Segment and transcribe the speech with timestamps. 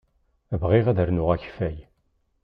[0.61, 1.77] Bɣiɣ ad rnuɣ akeffay.